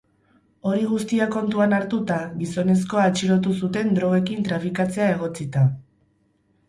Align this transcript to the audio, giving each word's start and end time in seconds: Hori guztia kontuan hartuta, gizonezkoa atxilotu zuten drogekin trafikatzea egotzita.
Hori 0.69 0.85
guztia 0.93 1.27
kontuan 1.35 1.75
hartuta, 1.79 2.17
gizonezkoa 2.39 3.05
atxilotu 3.11 3.53
zuten 3.63 3.95
drogekin 4.01 4.43
trafikatzea 4.49 5.11
egotzita. 5.17 5.67